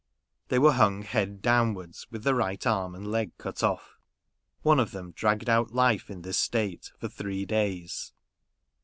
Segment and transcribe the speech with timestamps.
[0.47, 3.99] They were hung head downwards, with the right arm and leg cut off;
[4.63, 8.11] one of them dragged out life in this state for three days.